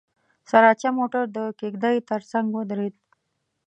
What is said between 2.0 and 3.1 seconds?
تر څنګ ودرېد.